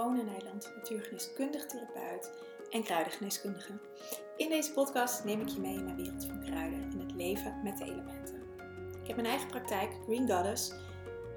[0.00, 2.30] One Nijland, natuurgeneeskundig therapeut
[2.70, 3.72] en kruidengeneeskundige.
[4.36, 7.60] In deze podcast neem ik je mee in mijn wereld van kruiden en het leven
[7.64, 8.42] met de elementen.
[9.02, 10.72] Ik heb mijn eigen praktijk, Green Goddess,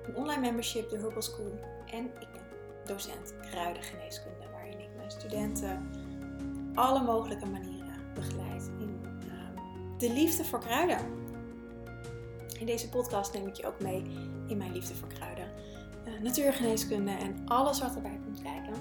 [0.04, 2.42] een online membership, de Herbal School en ik ben
[2.86, 5.90] docent kruidengeneeskunde, waarin ik mijn studenten
[6.74, 11.00] alle mogelijke manieren begeleid in uh, de liefde voor kruiden.
[12.60, 14.04] In deze podcast neem ik je ook mee
[14.48, 15.52] in mijn liefde voor kruiden
[16.08, 18.74] uh, natuurgeneeskunde en alles wat erbij kijken.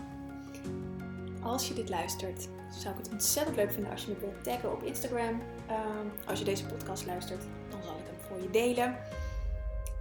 [1.43, 4.73] Als je dit luistert, zou ik het ontzettend leuk vinden als je me wilt taggen
[4.73, 5.41] op Instagram.
[5.67, 8.97] Ehm, als je deze podcast luistert, dan zal ik hem voor je delen.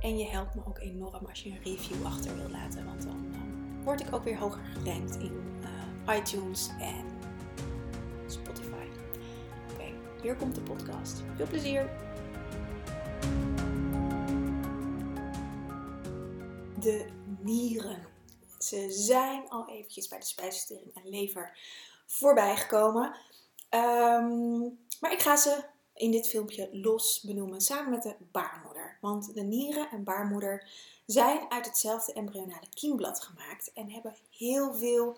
[0.02, 3.34] En je helpt me ook enorm als je een review achter wilt laten, want dan
[3.84, 5.42] word ik ook weer hoger gerankt in
[6.08, 7.06] uh, iTunes en
[8.28, 8.86] Spotify.
[9.74, 9.84] Oké,
[10.22, 11.24] hier komt de podcast.
[11.36, 11.90] Veel plezier!
[16.82, 17.06] de
[17.40, 17.98] nieren.
[18.62, 21.58] Ze zijn al eventjes bij de spijsvertering en lever
[22.06, 23.16] voorbij gekomen.
[23.70, 24.60] Ehm,
[25.00, 28.98] maar ik ga ze in dit filmpje los benoemen samen met de baarmoeder.
[29.02, 30.68] Want de nieren en baarmoeder
[31.06, 35.18] zijn uit hetzelfde embryonale kiemblad gemaakt en hebben heel veel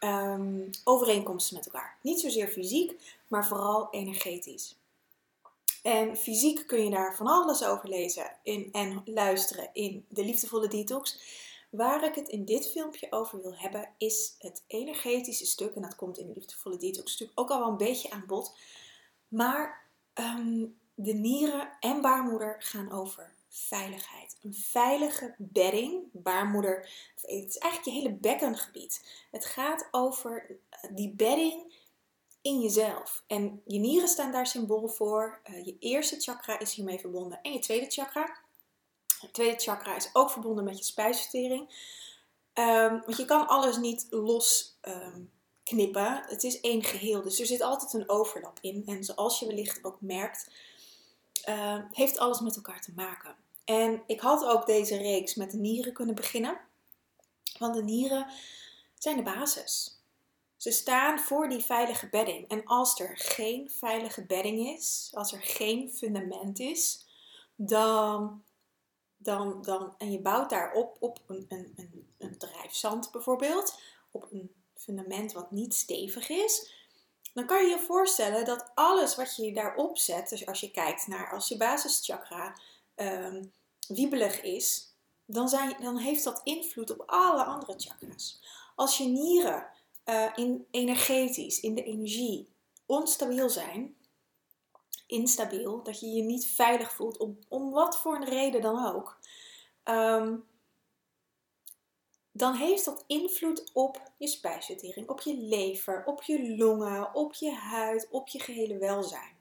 [0.00, 1.98] um, overeenkomsten met elkaar.
[2.02, 4.76] Niet zozeer fysiek, maar vooral energetisch.
[5.82, 10.68] En fysiek kun je daar van alles over lezen in, en luisteren in de liefdevolle
[10.68, 11.18] detox.
[11.72, 15.74] Waar ik het in dit filmpje over wil hebben is het energetische stuk.
[15.74, 18.56] En dat komt in de liefdevolle detox natuurlijk ook al wel een beetje aan bod.
[19.28, 24.36] Maar ehm, de nieren en baarmoeder gaan over veiligheid.
[24.42, 26.76] Een veilige bedding, baarmoeder,
[27.14, 29.24] het is eigenlijk je hele bekkengebied.
[29.30, 30.58] Het gaat over
[30.90, 31.74] die bedding
[32.42, 33.22] in jezelf.
[33.26, 35.40] En je nieren staan daar symbool voor.
[35.50, 38.41] Uh, je eerste chakra is hiermee verbonden en je tweede chakra.
[39.22, 41.90] Het tweede chakra is ook verbonden met je spijsvertering.
[42.54, 45.30] Um, want je kan alles niet los um,
[45.62, 46.24] knippen.
[46.26, 48.82] Het is één geheel, dus er zit altijd een overlap in.
[48.86, 50.50] En zoals je wellicht ook merkt,
[51.48, 53.34] uh, heeft alles met elkaar te maken.
[53.64, 56.60] En ik had ook deze reeks met de nieren kunnen beginnen.
[57.58, 58.26] Want de nieren
[58.98, 60.00] zijn de basis.
[60.56, 62.48] Ze staan voor die veilige bedding.
[62.48, 67.06] En als er geen veilige bedding is, als er geen fundament is,
[67.56, 68.42] dan,
[69.22, 73.78] dan, dan en je bouwt daarop op een, een, een, een drijfzand bijvoorbeeld,
[74.10, 76.72] op een fundament wat niet stevig is,
[77.34, 81.06] dan kan je je voorstellen dat alles wat je daarop zet, dus als je kijkt
[81.06, 82.56] naar als je basischakra
[82.96, 83.52] um,
[83.88, 84.94] wiebelig is,
[85.24, 88.40] dan, zijn, dan heeft dat invloed op alle andere chakras.
[88.74, 89.66] Als je nieren
[90.04, 92.48] uh, in energetisch, in de energie,
[92.86, 93.96] onstabiel zijn,
[95.12, 99.18] instabiel, dat je je niet veilig voelt, om, om wat voor een reden dan ook,
[99.84, 100.44] um,
[102.32, 107.52] dan heeft dat invloed op je spijsvertering, op je lever, op je longen, op je
[107.52, 109.40] huid, op je gehele welzijn.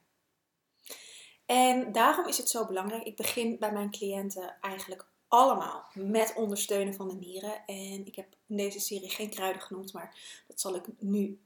[1.45, 3.03] En daarom is het zo belangrijk.
[3.03, 7.65] Ik begin bij mijn cliënten eigenlijk allemaal met ondersteunen van de nieren.
[7.65, 11.39] En ik heb in deze serie geen kruiden genoemd, maar dat zal ik nu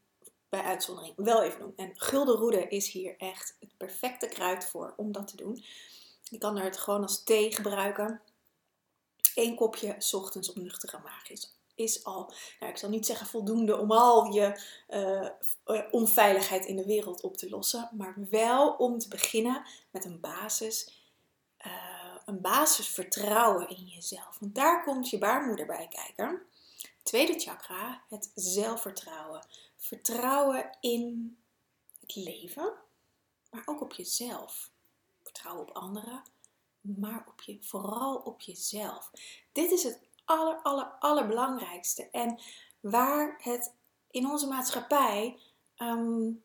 [0.55, 1.73] bij uitzondering wel even doen.
[1.75, 5.63] En guldenroede is hier echt het perfecte kruid voor om dat te doen.
[6.23, 8.21] Je kan er het gewoon als thee gebruiken.
[9.35, 13.77] Eén kopje ochtends op nuchtere maag is, is al, nou, ik zal niet zeggen voldoende
[13.77, 19.07] om al je uh, onveiligheid in de wereld op te lossen, maar wel om te
[19.07, 21.03] beginnen met een basis.
[21.65, 21.71] Uh,
[22.25, 24.37] een basisvertrouwen in jezelf.
[24.39, 26.41] Want daar komt je baarmoeder bij kijken.
[27.03, 29.47] Tweede chakra, het zelfvertrouwen.
[29.85, 31.37] Vertrouwen in
[31.99, 32.73] het leven,
[33.51, 34.71] maar ook op jezelf.
[35.23, 36.23] Vertrouwen op anderen,
[36.81, 39.11] maar op je, vooral op jezelf.
[39.51, 42.09] Dit is het aller, aller, allerbelangrijkste.
[42.09, 42.39] En
[42.79, 43.73] waar het
[44.11, 45.39] in onze maatschappij
[45.77, 46.43] um,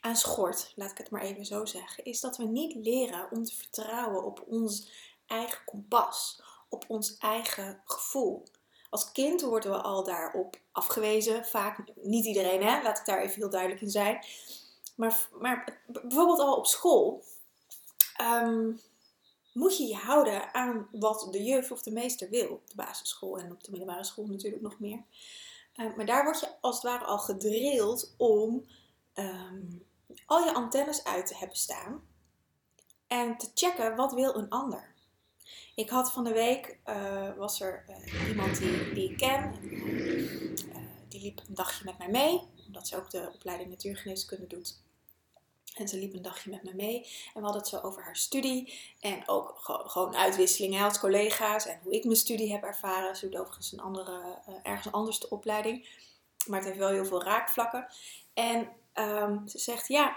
[0.00, 3.44] aan schort, laat ik het maar even zo zeggen, is dat we niet leren om
[3.44, 4.90] te vertrouwen op ons
[5.26, 8.42] eigen kompas, op ons eigen gevoel.
[8.92, 12.82] Als kind worden we al daarop afgewezen, vaak niet iedereen, hè?
[12.82, 14.24] laat ik daar even heel duidelijk in zijn.
[14.96, 17.24] Maar, maar bijvoorbeeld al op school
[18.20, 18.80] um,
[19.52, 22.48] moet je je houden aan wat de juf of de meester wil.
[22.48, 25.02] Op de basisschool en op de middelbare school natuurlijk nog meer.
[25.76, 28.66] Uh, maar daar word je als het ware al gedrild om
[29.14, 29.86] um,
[30.26, 32.02] al je antennes uit te hebben staan
[33.06, 34.91] en te checken wat wil een ander.
[35.74, 40.76] Ik had van de week, uh, was er uh, iemand die, die ik ken, uh,
[41.08, 44.80] die liep een dagje met mij mee, omdat ze ook de opleiding natuurgeneeskunde doet.
[45.72, 47.00] En ze liep een dagje met me mee.
[47.04, 48.74] En we hadden het zo over haar studie.
[49.00, 51.66] En ook gewoon uitwisselingen als collega's.
[51.66, 53.16] En hoe ik mijn studie heb ervaren.
[53.16, 55.88] Ze doet overigens een andere, ergens anders de opleiding.
[56.46, 57.86] Maar het heeft wel heel veel raakvlakken.
[58.34, 60.16] En um, ze zegt, ja,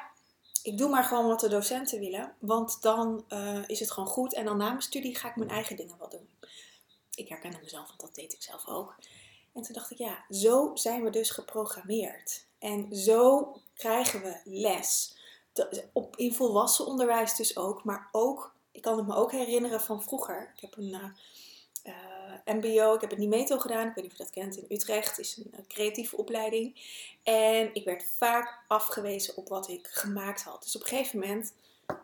[0.65, 2.33] ik doe maar gewoon wat de docenten willen.
[2.39, 4.33] Want dan uh, is het gewoon goed.
[4.33, 6.29] En dan na mijn studie ga ik mijn eigen dingen wel doen.
[7.15, 8.95] Ik herkende mezelf, want dat deed ik zelf ook.
[9.53, 12.45] En toen dacht ik, ja, zo zijn we dus geprogrammeerd.
[12.59, 15.15] En zo krijgen we les.
[15.93, 20.03] Op, in volwassen onderwijs dus ook, maar ook, ik kan het me ook herinneren van
[20.03, 20.51] vroeger.
[20.55, 21.09] Ik heb een uh, uh,
[22.45, 25.19] MBO, ik heb het NIMETO gedaan, ik weet niet of je dat kent, in Utrecht,
[25.19, 26.75] is een creatieve opleiding.
[27.23, 30.63] En ik werd vaak afgewezen op wat ik gemaakt had.
[30.63, 31.53] Dus op een gegeven moment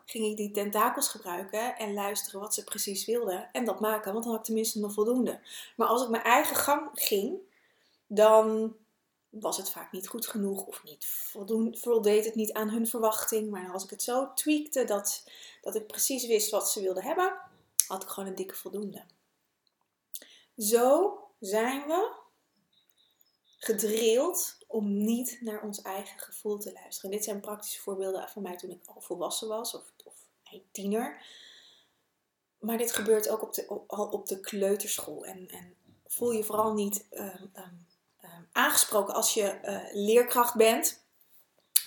[0.04, 3.48] ging ik die tentakels gebruiken en luisteren wat ze precies wilden.
[3.52, 5.40] En dat maken, want dan had ik tenminste nog voldoende.
[5.76, 7.36] Maar als ik mijn eigen gang ging,
[8.06, 8.74] dan
[9.28, 13.50] was het vaak niet goed genoeg of niet voldoen, voldeed het niet aan hun verwachting.
[13.50, 15.24] Maar als ik het zo tweakte dat,
[15.62, 17.34] dat ik precies wist wat ze wilden hebben,
[17.86, 19.04] had ik gewoon een dikke voldoende.
[20.56, 22.20] Zo zijn we
[23.58, 27.10] gedrild om niet naar ons eigen gevoel te luisteren.
[27.10, 30.14] dit zijn praktische voorbeelden van mij toen ik al volwassen was of, of
[30.70, 31.24] tiener.
[32.58, 35.24] Maar dit gebeurt ook op de, al op de kleuterschool.
[35.24, 35.76] En, en
[36.06, 41.04] voel je vooral niet um, um, aangesproken als je uh, leerkracht bent.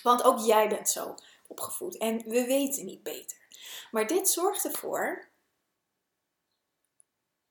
[0.02, 1.14] Want ook jij bent zo
[1.46, 1.96] opgevoed.
[1.96, 3.36] En we weten niet beter.
[3.90, 5.28] Maar dit zorgt ervoor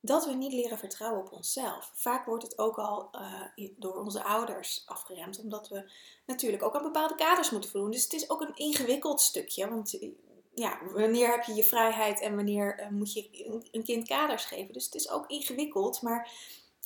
[0.05, 1.91] dat we niet leren vertrouwen op onszelf.
[1.93, 3.09] Vaak wordt het ook al
[3.55, 5.91] uh, door onze ouders afgeremd, omdat we
[6.25, 7.91] natuurlijk ook aan bepaalde kaders moeten voldoen.
[7.91, 10.09] Dus het is ook een ingewikkeld stukje, want eh,
[10.53, 14.73] ja, wanneer heb je je vrijheid en wanneer uh, moet je een kind kaders geven.
[14.73, 16.31] Dus het is ook ingewikkeld, maar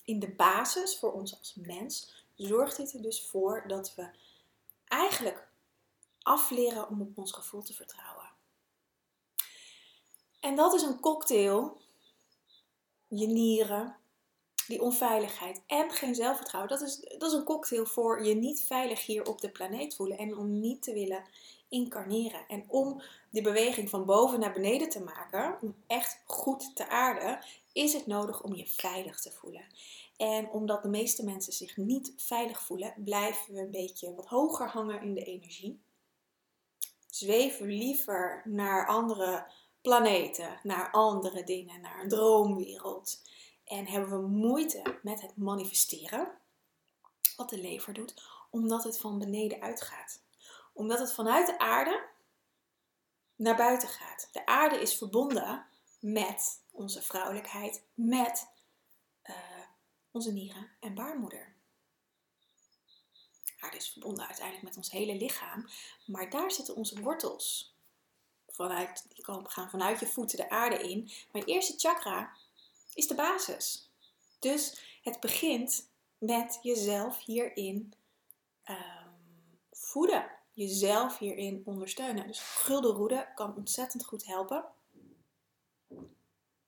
[0.04, 4.10] in de basis voor ons als mens zorgt dit er dus voor dat we
[4.88, 5.48] eigenlijk
[6.22, 8.30] afleren om op ons gevoel te vertrouwen.
[10.40, 11.82] En dat is een cocktail
[13.10, 13.96] je nieren,
[14.68, 16.72] die onveiligheid en geen zelfvertrouwen.
[16.72, 20.18] Dat is, dat is een cocktail voor je niet veilig hier op de planeet voelen
[20.18, 21.24] en om niet te willen
[21.70, 22.48] incarneren.
[22.48, 27.40] En om die beweging van boven naar beneden te maken, om echt goed te aarden,
[27.74, 29.66] is het nodig om je veilig te voelen.
[30.18, 34.68] En omdat de meeste mensen zich niet veilig voelen, blijven we een beetje wat hoger
[34.68, 35.80] hangen in de energie.
[37.10, 43.22] Zweven liever naar andere planeten, naar andere dingen, naar een droomwereld.
[43.64, 46.32] En hebben we moeite met het manifesteren,
[47.36, 50.22] wat de lever doet, omdat het van beneden uitgaat.
[50.74, 52.08] Omdat het vanuit de aarde
[53.36, 54.30] naar buiten gaat.
[54.32, 55.66] De aarde is verbonden
[56.00, 58.48] met onze vrouwelijkheid, met
[59.24, 59.36] uh,
[60.12, 61.56] onze nieren en baarmoeder.
[63.44, 65.70] De aarde is verbonden uiteindelijk met ons hele lichaam,
[66.06, 67.78] maar daar zitten onze wortels
[68.68, 71.12] vanuit, die gaan vanuit je voeten de aarde in.
[71.32, 72.32] Maar eerste chakra
[72.94, 73.90] is de basis.
[74.40, 77.94] Dus het begint met jezelf hierin
[78.70, 80.32] um, voeden.
[80.54, 82.28] Jezelf hierin ondersteunen.
[82.28, 84.66] Dus guldenroede kan ontzettend goed helpen.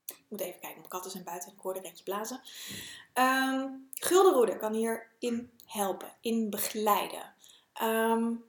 [0.07, 2.41] Ik moet even kijken, mijn katten zijn buiten en ik hoor een rentje blazen.
[3.13, 7.33] Um, guldenroede kan hierin helpen, in begeleiden.
[7.81, 8.45] Um,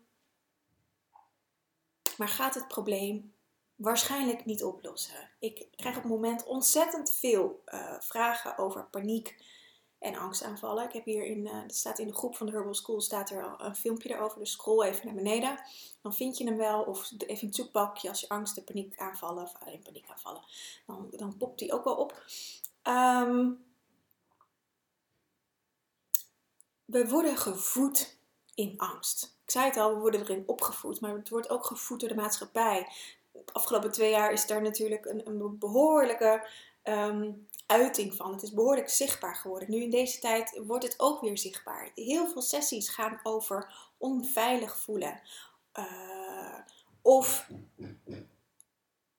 [2.16, 3.31] maar gaat het probleem
[3.82, 5.31] waarschijnlijk niet oplossen.
[5.38, 9.36] Ik krijg op het moment ontzettend veel uh, vragen over paniek
[9.98, 10.84] en angstaanvallen.
[10.84, 13.55] Ik heb hier in, uh, staat in de groep van de Herbal School staat er
[13.58, 14.39] een filmpje erover.
[14.39, 15.58] Dus scroll even naar beneden.
[16.03, 16.82] Dan vind je hem wel.
[16.82, 20.43] Of even zoekbakje als je angst en paniekaanvallen, of alleen paniekaanvallen,
[20.86, 22.24] dan, dan popt die ook wel op.
[22.82, 23.65] Um,
[26.84, 28.17] we worden gevoed
[28.55, 29.36] in angst.
[29.44, 32.15] Ik zei het al, we worden erin opgevoed, maar het wordt ook gevoed door de
[32.15, 32.89] maatschappij.
[33.53, 36.46] Afgelopen twee jaar is daar natuurlijk een, een behoorlijke
[36.82, 37.32] ehm,
[37.67, 38.32] uiting van.
[38.32, 39.70] Het is behoorlijk zichtbaar geworden.
[39.70, 41.91] Nu in deze tijd wordt het ook weer zichtbaar.
[41.94, 45.20] Heel veel sessies gaan over onveilig voelen.
[45.79, 46.58] Uh,
[47.03, 47.48] of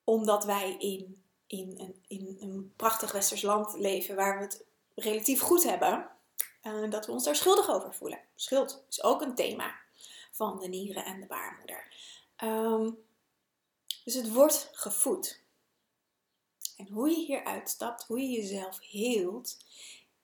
[0.04, 4.66] omdat wij in, in, een, in een prachtig westers land leven waar we het
[4.96, 6.10] relatief goed hebben,
[6.64, 8.20] uh, dat we ons daar schuldig over voelen.
[8.36, 9.76] Schuld is ook een thema
[10.32, 11.88] van de nieren en de baarmoeder.
[12.44, 12.98] Um,
[14.04, 15.42] dus het wordt gevoed.
[16.78, 19.58] En hoe je hier uitstapt, hoe je jezelf heelt,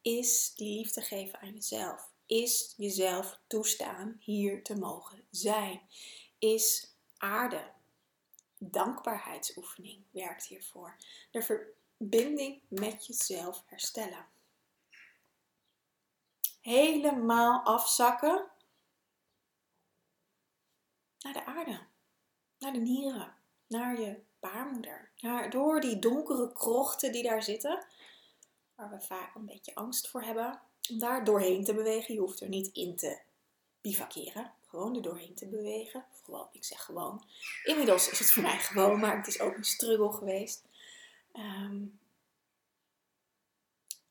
[0.02, 2.10] is die liefde geven aan jezelf.
[2.26, 5.82] Is jezelf toestaan hier te mogen zijn.
[6.40, 7.72] Is aarde.
[8.58, 10.96] Dankbaarheidsoefening werkt hiervoor.
[11.32, 14.28] De verbinding met jezelf herstellen.
[16.62, 18.48] Helemaal afzakken
[21.20, 21.88] naar de aarde.
[22.60, 23.39] naar de nieren,
[23.70, 25.10] naar je baarmoeder.
[25.20, 27.86] Naar, door die donkere krochten die daar zitten,
[28.76, 32.14] waar we vaak een beetje angst voor hebben, om daar doorheen te bewegen.
[32.14, 33.20] Je hoeft er niet in te
[33.82, 36.06] bivakeren, gewoon er doorheen te bewegen.
[36.24, 37.26] Gewoon, ik zeg gewoon.
[37.64, 40.64] Inmiddels is het voor mij gewoon, maar het is ook een struggle geweest.
[41.32, 41.86] Ehm,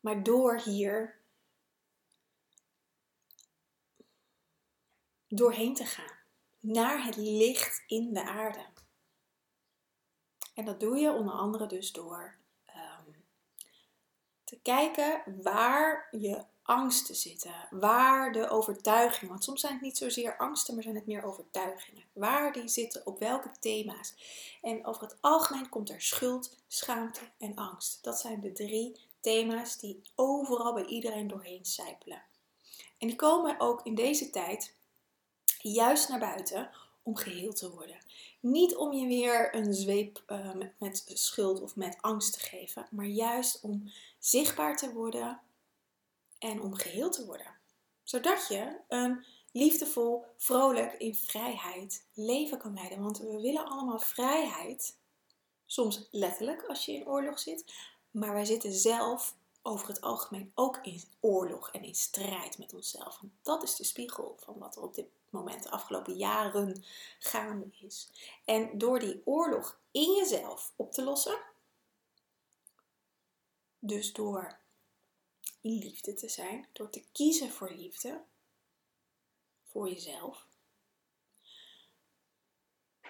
[0.01, 1.17] maar door hier
[5.29, 6.17] doorheen te gaan
[6.61, 8.65] naar het licht in de aarde.
[10.59, 13.11] En dat doe je onder andere dus door ehm,
[14.45, 20.37] te kijken waar je angsten zitten, waar de overtuigingen, want soms zijn het niet zozeer
[20.37, 24.15] angsten, maar zijn het meer overtuigingen, waar die zitten, op welke thema's.
[24.63, 28.05] En over het algemeen komt er schuld, schaamte en angst.
[28.05, 32.23] Dat zijn de drie thema's die overal bij iedereen doorheen sijpelen.
[32.99, 34.75] En die komen ook in deze tijd
[35.59, 36.71] juist naar buiten
[37.09, 37.99] om geheeld te worden.
[38.41, 43.07] Niet om je weer een zweep uh, met, schuld of met angst te geven, maar
[43.07, 45.41] juist om zichtbaar te worden
[46.39, 47.57] en om geheeld te worden.
[48.03, 53.03] Zodat je een liefdevol, vrolijk, in vrijheid leven kan leiden.
[53.03, 54.97] Want we willen allemaal vrijheid.
[55.67, 57.75] Soms letterlijk als je in oorlog zit.
[58.11, 63.19] Maar wij zitten zelf over het algemeen ook in oorlog en in strijd met onszelf.
[63.21, 66.85] Want dat is de spiegel van wat er op dit moment de afgelopen jaren
[67.19, 68.09] gaande is.
[68.45, 71.39] En door die oorlog in jezelf op te lossen,
[73.79, 74.59] dus door
[75.61, 78.23] in liefde te zijn, door te kiezen voor liefde,
[79.65, 80.47] voor jezelf,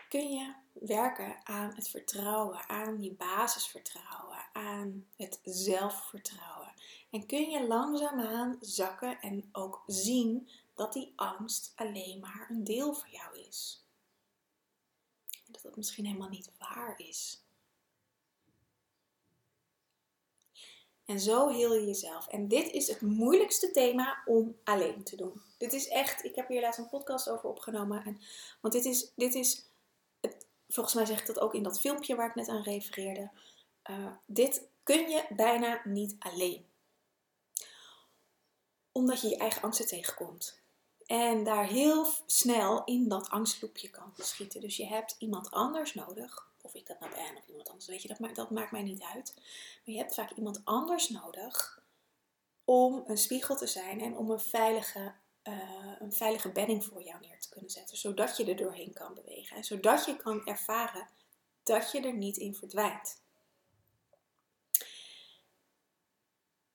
[0.09, 6.73] kun je werken aan het vertrouwen, aan je basisvertrouwen, aan het zelfvertrouwen.
[7.11, 10.49] En kun je langzaamaan zakken en ook zien
[10.79, 13.85] dat die angst alleen maar een deel van jou is.
[15.31, 17.43] En dat het misschien helemaal niet waar is.
[21.05, 22.27] En zo heel je jezelf.
[22.27, 25.43] En dit is het moeilijkste thema om alleen te doen.
[25.59, 28.05] Dit is echt, ik heb hier laatst een podcast over opgenomen.
[28.05, 28.21] En,
[28.61, 29.69] want dit is, dit is
[30.69, 33.31] volgens mij zeg ik dat ook in dat filmpje waar ik net aan refereerde.
[33.91, 36.67] Uh, dit kun je bijna niet alleen.
[38.93, 40.61] Omdat je je eigen angsten tegenkomt.
[41.09, 44.61] En daar heel snel in dat angstloepje kan schieten.
[44.61, 48.03] Dus je hebt iemand anders nodig of ik dat nou ben of iemand anders, weet
[48.03, 49.33] je, dat maakt, dat maakt mij niet uit.
[49.37, 51.83] Maar je hebt vaak iemand anders nodig
[52.65, 57.21] om een spiegel te zijn en om een veilige, uh, een veilige bedding voor jou
[57.21, 57.97] neer te kunnen zetten.
[57.97, 61.09] Zodat je er doorheen kan bewegen en zodat je kan ervaren
[61.63, 63.23] dat je er niet in verdwijnt.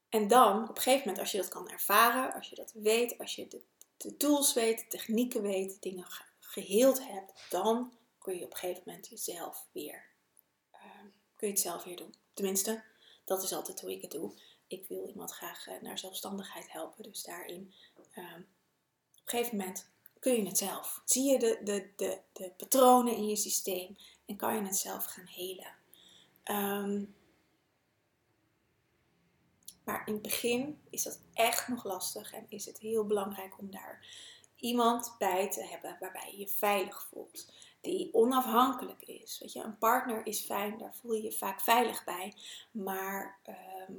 [0.10, 3.18] En dan, op een gegeven moment, als je dat kan ervaren, als je dat weet,
[3.18, 3.62] als je de,
[4.04, 6.08] de tools weet, de technieken weet, dingen
[6.40, 10.06] geheeld hebt, dan kun je op een gegeven moment jezelf weer,
[10.72, 12.16] ehm, kun je het zelf weer doen.
[12.34, 12.84] Tenminste,
[13.24, 14.34] dat is altijd hoe ik het doe.
[14.68, 17.04] Ik wil iemand graag uh, naar zelfstandigheid helpen.
[17.04, 17.74] Dus daarin,
[18.14, 21.02] ehm, op een gegeven moment kun je het zelf.
[21.06, 25.06] Zie je de, de, de, de patronen in je systeem en kan je het zelf
[25.06, 25.76] gaan helen.
[26.44, 27.04] Ehm,
[29.84, 33.72] maar in het begin is dat echt nog lastig en is het heel belangrijk om
[33.72, 34.06] daar
[34.56, 37.46] iemand bij te hebben waarbij je je veilig voelt
[37.84, 39.40] die onafhankelijk is.
[39.40, 42.34] Weet je, een partner is fijn, daar voel je je vaak veilig bij.
[42.72, 43.94] Maar ehm,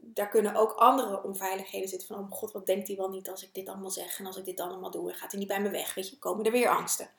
[0.00, 2.08] daar kunnen ook andere onveiligheden zitten.
[2.08, 4.36] Van, oh god, wat denkt hij wel niet als ik dit allemaal zeg en als
[4.36, 5.10] ik dit allemaal doe.
[5.10, 7.10] En gaat hij niet bij me weg, weet je, komen er weer angsten.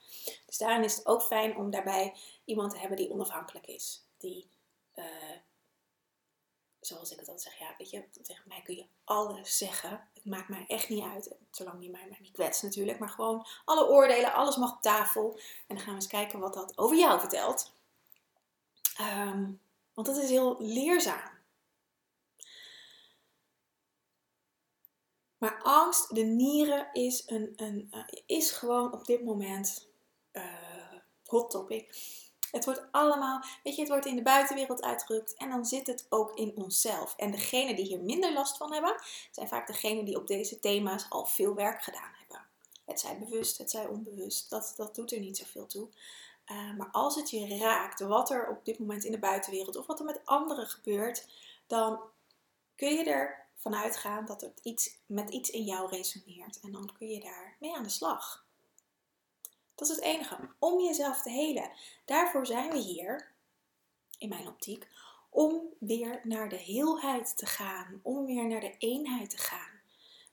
[0.45, 2.13] Dus daarin is het ook fijn om daarbij
[2.45, 4.05] iemand te hebben die onafhankelijk is.
[4.17, 4.49] Die
[4.95, 5.05] uh,
[6.89, 10.09] zoals ik het altijd zeg, ja, weet je, tegen mij kun je alles zeggen.
[10.13, 12.99] Het maakt mij echt niet uit, zolang je mij niet kwetst natuurlijk.
[12.99, 15.39] Maar gewoon alle oordelen, alles mag op tafel.
[15.67, 17.71] En dan gaan we eens kijken wat dat over jou vertelt.
[18.97, 19.51] Ehm,
[19.93, 21.37] want dat is heel leerzaam.
[25.37, 29.87] Maar angst, de nieren, is, een, een, uh, is gewoon op dit moment
[30.33, 30.43] uh,
[31.25, 31.95] hot topic.
[32.51, 36.05] Het wordt allemaal, weet je, het wordt in de buitenwereld uitgedrukt en dan zit het
[36.09, 37.13] ook in onszelf.
[37.17, 39.01] En degenen die hier minder last van hebben,
[39.31, 42.45] zijn vaak degenen die op deze thema's al veel werk gedaan hebben.
[42.85, 45.87] Het zij bewust, het zij onbewust, dat, dat doet er niet zoveel toe.
[46.51, 49.85] Uh, maar als het je raakt, wat er op dit moment in de buitenwereld of
[49.85, 51.27] wat er met anderen gebeurt,
[51.67, 51.99] dan
[52.75, 56.59] kun je er vanuit gaan dat het iets, met iets in jou resoneert.
[56.59, 58.45] En dan kun je daar mee aan de slag.
[59.79, 60.37] Dat is het enige.
[60.59, 61.71] Om jezelf te helen.
[62.05, 63.31] Daarvoor zijn we hier,
[64.17, 64.87] in mijn optiek,
[65.29, 67.99] om weer naar de heelheid te gaan.
[68.03, 69.81] Om weer naar de eenheid te gaan.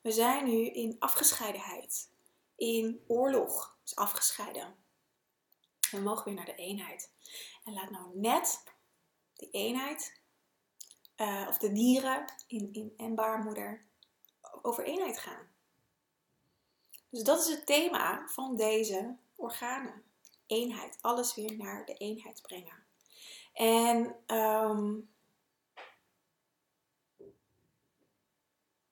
[0.01, 2.11] We zijn nu in afgescheidenheid.
[2.57, 4.75] In oorlog is afgescheiden.
[5.91, 7.11] We mogen weer naar de eenheid.
[7.65, 8.63] En laat nou net
[9.35, 10.21] die eenheid,
[11.17, 13.87] uh, of de nieren in, in, en baarmoeder,
[14.63, 15.49] over eenheid gaan.
[17.11, 20.03] Dus dat is het thema van deze organen.
[20.47, 20.99] Eenheid.
[21.01, 22.85] Alles weer naar de eenheid brengen.
[23.53, 25.11] En um,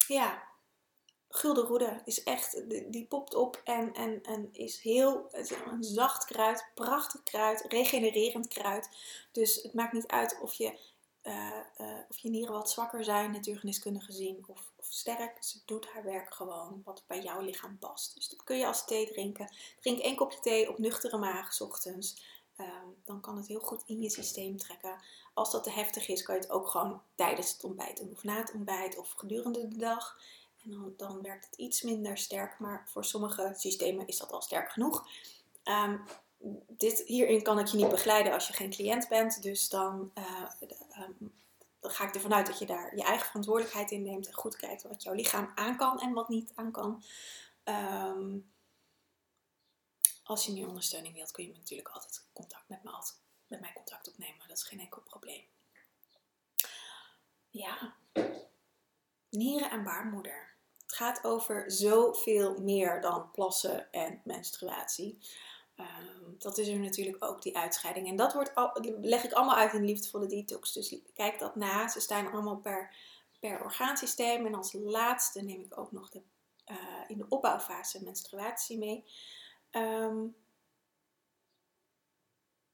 [0.07, 0.43] ja,
[1.29, 5.29] Gulden Roede is echt, die popt op en, en, en is heel,
[5.67, 8.89] een zacht kruid, prachtig kruid, regenererend kruid.
[9.33, 10.79] Dus het maakt niet uit of je,
[11.25, 11.51] uh,
[11.81, 15.45] uh, of je nieren wat zwakker zijn, natuurgeneeskundig gezien, of, of sterk.
[15.45, 18.15] Ze doet haar werk gewoon wat bij jouw lichaam past.
[18.15, 19.55] Dus dat kun je als thee drinken.
[19.81, 22.33] Drink één kopje thee op nuchtere maag, s ochtends.
[22.61, 25.03] Um, dan kan het heel goed in je systeem trekken.
[25.35, 28.23] Als dat te heftig is, kan je het ook gewoon tijdens het ontbijt doen, of
[28.23, 30.19] na het ontbijt, of gedurende de dag.
[30.65, 34.43] En dan, dan werkt het iets minder sterk, maar voor sommige systemen is dat al
[34.43, 35.09] sterk genoeg.
[35.65, 36.05] Um,
[36.69, 39.43] dit, hierin kan ik je niet begeleiden als je geen cliënt bent.
[39.43, 40.51] Dus dan, uh,
[40.99, 41.35] um,
[41.81, 44.27] dan ga ik ervan uit dat je daar je eigen verantwoordelijkheid in neemt.
[44.27, 47.05] En goed kijkt wat jouw lichaam aan kan en wat niet aan kan.
[47.65, 48.53] Um,
[50.23, 52.91] als je meer ondersteuning wilt, kun je natuurlijk altijd contact met, me,
[53.47, 54.49] met mij contact opnemen.
[54.49, 55.45] Dat is geen enkel probleem.
[57.51, 57.95] Ja,
[59.29, 60.53] nieren en baarmoeder.
[60.83, 65.19] Het gaat over zoveel meer dan plassen en menstruatie.
[65.77, 68.09] Um, dat is er natuurlijk ook, die uitscheiding.
[68.09, 70.73] En dat wordt al, leg ik allemaal uit in Liefdevolle Detox.
[70.73, 71.89] Dus kijk dat na.
[71.89, 72.97] Ze staan allemaal per,
[73.41, 74.47] per orgaansysteem.
[74.47, 76.23] En als laatste neem ik ook nog de,
[76.71, 76.77] uh,
[77.09, 79.05] in de opbouwfase menstruatie mee.
[79.71, 80.37] Um,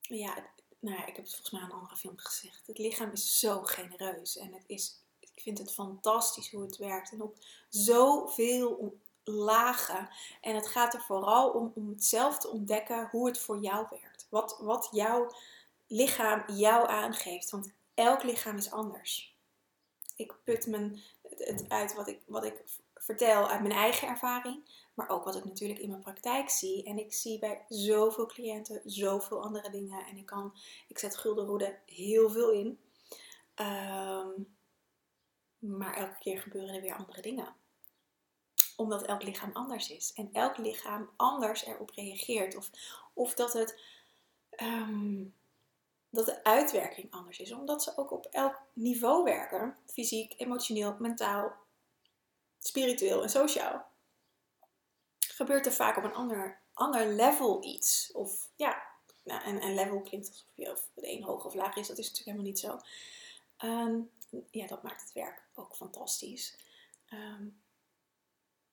[0.00, 0.34] ja,
[0.78, 2.66] nou ik heb het volgens mij in een andere film gezegd.
[2.66, 4.36] Het lichaam is zo genereus.
[4.36, 7.12] En het is ik vind het fantastisch hoe het werkt.
[7.12, 7.36] En op
[7.68, 10.08] zoveel lagen.
[10.40, 13.86] En het gaat er vooral om, om het zelf te ontdekken hoe het voor jou
[13.90, 14.26] werkt.
[14.30, 15.32] Wat, wat jouw
[15.86, 17.50] lichaam jou aangeeft.
[17.50, 19.34] Want elk lichaam is anders.
[20.16, 21.00] Ik put mijn,
[21.36, 22.62] het uit wat ik, wat ik
[22.94, 24.78] vertel uit mijn eigen ervaring.
[24.94, 26.84] Maar ook wat ik natuurlijk in mijn praktijk zie.
[26.84, 30.06] En ik zie bij zoveel cliënten zoveel andere dingen.
[30.06, 30.54] En ik, kan,
[30.88, 32.78] ik zet guldenroede heel veel in.
[33.56, 34.56] Um,
[35.58, 37.54] maar elke keer gebeuren er weer andere dingen.
[38.80, 40.12] Omdat elk lichaam anders is.
[40.12, 42.56] En elk lichaam anders erop reageert.
[42.56, 42.70] Of,
[43.12, 43.80] of dat, het,
[44.56, 45.34] um,
[46.10, 47.52] dat de uitwerking anders is.
[47.52, 49.76] Omdat ze ook op elk niveau werken.
[49.86, 51.52] Fysiek, emotioneel, mentaal,
[52.58, 53.86] spiritueel en sociaal.
[55.18, 58.10] Gebeurt er vaak op een ander, ander level iets.
[58.12, 58.82] Of ja,
[59.22, 61.88] nou, en, en level klinkt alsof je of de een hoog of laag is.
[61.88, 62.78] Dat is natuurlijk helemaal niet zo.
[63.66, 64.10] Um,
[64.50, 66.58] ja, dat maakt het werk ook fantastisch.
[67.08, 67.48] Ehm,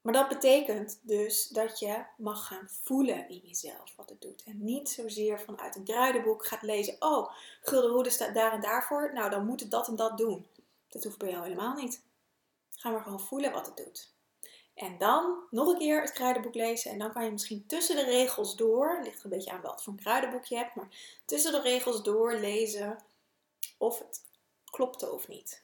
[0.07, 4.43] maar dat betekent dus dat je mag gaan voelen in jezelf wat het doet.
[4.43, 6.95] En niet zozeer vanuit een kruidenboek gaat lezen.
[6.99, 9.13] Oh, gulden hoede staat daar en daarvoor.
[9.13, 10.47] Nou, dan moet het dat en dat doen.
[10.89, 12.01] Dat hoeft bij jou helemaal niet.
[12.75, 14.13] Ga maar gewoon voelen wat het doet.
[14.73, 16.91] En dan nog een keer het kruidenboek lezen.
[16.91, 18.95] En dan kan je misschien tussen de regels door.
[18.95, 20.75] Het ligt een beetje aan wat voor een kruidenboek je hebt.
[20.75, 22.97] Maar tussen de regels door lezen
[23.77, 24.23] of het
[24.65, 25.63] klopte of niet.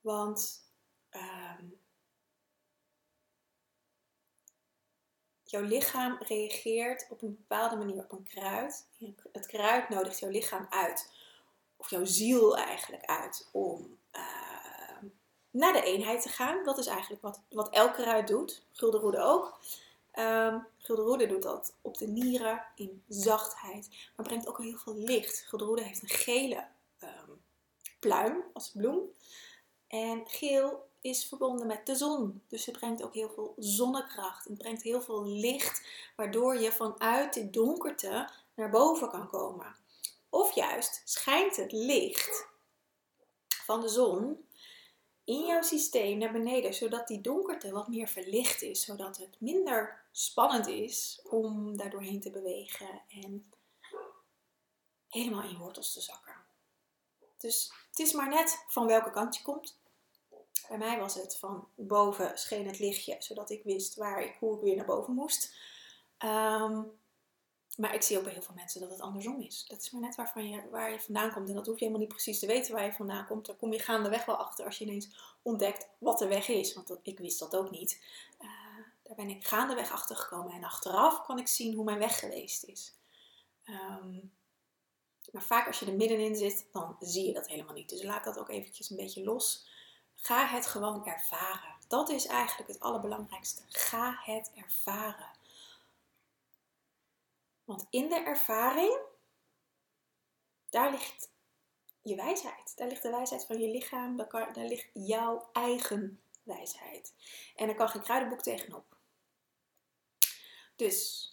[0.00, 0.64] Want
[1.10, 1.80] um,
[5.52, 8.86] jouw lichaam reageert op een bepaalde manier op een kruid.
[9.32, 11.12] Het kruid nodigt jouw lichaam uit,
[11.76, 15.10] of jouw ziel eigenlijk uit, om uh,
[15.50, 16.64] naar de eenheid te gaan.
[16.64, 18.66] Dat is eigenlijk wat, wat elk kruid doet.
[18.72, 19.58] Guldenroede ook.
[20.14, 25.44] Um, Guldenroede doet dat op de nieren in zachtheid, maar brengt ook heel veel licht.
[25.48, 26.66] Guldenroede heeft een gele
[27.02, 27.42] um,
[27.98, 29.10] pluim als bloem.
[29.86, 32.42] En geel is verbonden met de zon.
[32.48, 34.44] Dus het brengt ook heel veel zonnekracht.
[34.44, 35.86] Het brengt heel veel licht,
[36.16, 39.76] waardoor je vanuit de donkerte naar boven kan komen.
[40.28, 42.46] Of juist schijnt het licht
[43.64, 44.46] van de zon
[45.24, 50.04] in jouw systeem naar beneden, zodat die donkerte wat meer verlicht is, zodat het minder
[50.12, 53.52] spannend is om daar doorheen te bewegen en
[55.08, 56.34] helemaal in wortels te zakken.
[57.38, 59.80] Dus het is maar net van welke kant je komt.
[60.68, 64.56] Bij mij was het van boven scheen het lichtje, zodat ik wist waar ik, hoe
[64.56, 65.54] ik weer naar boven moest.
[66.18, 66.82] Ehm,
[67.76, 69.64] maar ik zie ook bij heel veel mensen dat het andersom is.
[69.68, 71.48] Dat is maar net waarvan je, waar je vandaan komt.
[71.48, 73.46] En dat hoef je helemaal niet precies te weten waar je vandaan komt.
[73.46, 76.74] Daar kom je gaandeweg wel achter als je ineens ontdekt wat de weg is.
[76.74, 78.02] Want ik wist dat ook niet.
[78.40, 78.48] Uh,
[79.02, 80.52] daar ben ik gaandeweg achter gekomen.
[80.52, 82.94] En achteraf kan ik zien hoe mijn weg geweest is.
[83.64, 84.32] Um,
[85.32, 87.88] maar vaak als je er middenin zit, dan zie je dat helemaal niet.
[87.88, 89.66] Dus laat dat ook eventjes een beetje los.
[90.22, 91.74] Ga het gewoon ervaren.
[91.88, 93.62] Dat is eigenlijk het allerbelangrijkste.
[93.68, 95.30] Ga het ervaren.
[97.64, 98.98] Want in de ervaring,
[100.70, 101.30] daar ligt
[102.02, 102.72] je wijsheid.
[102.76, 104.16] Daar ligt de wijsheid van je lichaam.
[104.16, 107.14] Daar, ligt jouw eigen wijsheid.
[107.56, 108.96] En daar kan geen kruidenboek tegenop.
[110.76, 111.28] Dus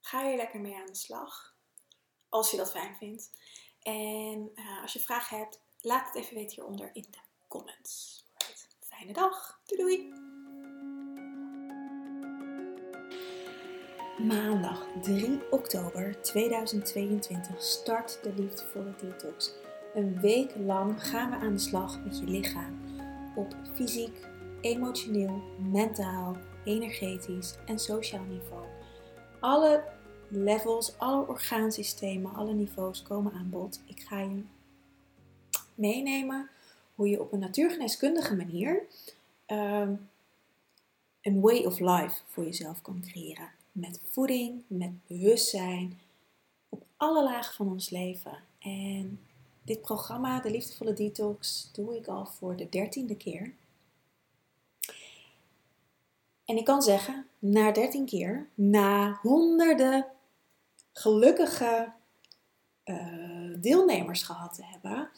[0.00, 1.56] ga je lekker mee aan de slag.
[2.28, 3.30] Als je dat fijn vindt.
[3.82, 8.24] En uh, als je vragen hebt, laat het even weten hieronder in de comments.
[8.38, 8.68] Right.
[8.80, 9.60] Fijne dag.
[9.66, 10.12] Doei doei.
[14.26, 19.52] Maandag 3 oktober 2022 start de Liefdevolle Detox.
[19.94, 22.80] Een week lang gaan we aan de slag met je lichaam.
[23.36, 24.26] Op fysiek,
[24.60, 28.66] emotioneel, mentaal, energetisch en sociaal niveau.
[29.40, 29.84] Alle
[30.28, 33.82] levels, alle orgaansystemen, alle niveaus komen aan bod.
[33.86, 34.44] Ik ga je
[35.74, 36.50] meenemen
[36.98, 38.82] hoe je op een natuurgeneeskundige manier
[39.46, 40.08] um,
[41.22, 43.50] een way of life voor jezelf kan creëren.
[43.72, 46.00] Met voeding, met bewustzijn,
[46.68, 48.38] op alle lagen van ons leven.
[48.58, 49.20] En
[49.62, 53.52] dit programma, de Liefdevolle Detox, doe ik al voor de dertiende keer.
[56.44, 60.06] En ik kan zeggen, na dertien keer, na honderden
[60.92, 61.92] gelukkige
[62.84, 65.10] uh, deelnemers gehad te hebben,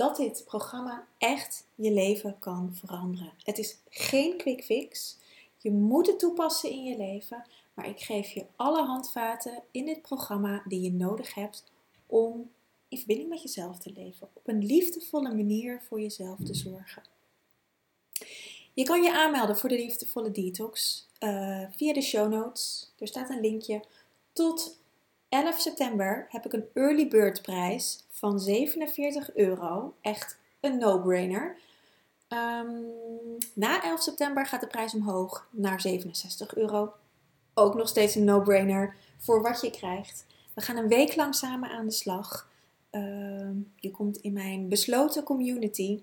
[0.00, 3.32] dat dit programma echt je leven kan veranderen.
[3.42, 5.16] Het is geen quick fix.
[5.58, 10.02] Je moet het toepassen in je leven, maar ik geef je alle handvaten in dit
[10.02, 11.64] programma die je nodig hebt
[12.06, 12.50] om
[12.88, 14.28] in verbinding met jezelf te leven.
[14.32, 17.02] Op een liefdevolle manier voor jezelf te zorgen.
[18.74, 22.92] Je kan je aanmelden voor de liefdevolle detox uh, via de show notes.
[22.98, 23.84] Er staat een linkje.
[24.32, 24.79] Tot
[25.30, 29.94] 11 september heb ik een early bird prijs van 47 euro.
[30.00, 31.56] Echt een no-brainer.
[32.28, 32.86] Um,
[33.54, 36.92] na 11 september gaat de prijs omhoog naar 67 euro.
[37.54, 40.26] Ook nog steeds een no-brainer voor wat je krijgt.
[40.54, 42.48] We gaan een week lang samen aan de slag.
[42.92, 46.02] Uh, je komt in mijn besloten community.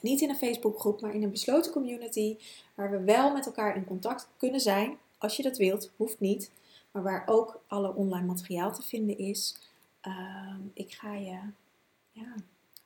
[0.00, 2.36] Niet in een Facebookgroep, maar in een besloten community.
[2.74, 4.98] Waar we wel met elkaar in contact kunnen zijn.
[5.18, 6.50] Als je dat wilt, hoeft niet
[6.92, 9.56] maar waar ook alle online materiaal te vinden is.
[10.00, 11.38] Ehm, ik ga je,
[12.12, 12.34] ja,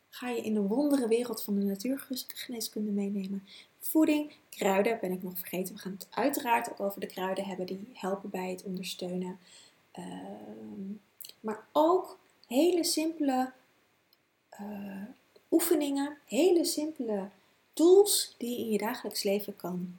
[0.09, 3.47] ga je in de wondere wereld van de natuurgeneeskunde meenemen.
[3.79, 5.75] Voeding, kruiden ben ik nog vergeten.
[5.75, 9.39] We gaan het uiteraard ook over de kruiden hebben die helpen bij het ondersteunen.
[9.93, 10.93] Ehm,
[11.41, 13.53] maar ook hele simpele
[14.61, 15.03] uh,
[15.51, 17.29] oefeningen, hele simpele
[17.73, 19.99] tools die je in je dagelijks leven kan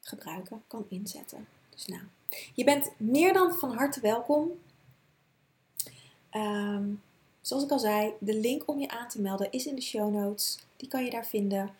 [0.00, 1.48] gebruiken, kan inzetten.
[1.70, 2.02] Dus nou,
[2.54, 4.50] je bent meer dan van harte welkom.
[6.30, 6.84] Ehm,
[7.40, 10.14] zoals ik al zei, de link om je aan te melden is in de show
[10.14, 10.58] notes.
[10.76, 11.70] Die kan je daar vinden.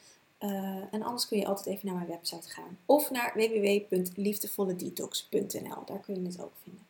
[0.40, 2.78] Uh, en anders kun je altijd even naar mijn website gaan.
[2.86, 5.84] Of naar www.liefdevolledetox.nl.
[5.84, 6.86] Daar kun je het ook vinden.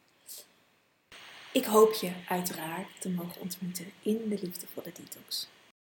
[1.53, 5.49] Ik hoop je uiteraard te mogen ontmoeten in de Liefdevolle Detox.